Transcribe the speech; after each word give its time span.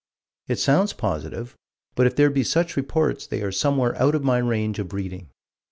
It 0.47 0.57
sounds 0.57 0.93
positive, 0.93 1.55
but 1.93 2.07
if 2.07 2.15
there 2.15 2.31
be 2.31 2.43
such 2.43 2.75
reports 2.75 3.27
they 3.27 3.43
are 3.43 3.51
somewhere 3.51 3.95
out 4.01 4.15
of 4.15 4.23
my 4.23 4.39
range 4.39 4.79
of 4.79 4.93
reading. 4.93 5.29